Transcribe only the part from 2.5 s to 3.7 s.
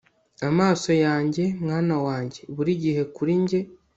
buri gihe kuri njye